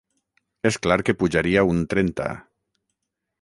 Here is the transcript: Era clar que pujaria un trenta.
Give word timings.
Era 0.69 0.79
clar 0.85 0.97
que 1.09 1.15
pujaria 1.19 1.65
un 1.75 1.85
trenta. 1.93 2.27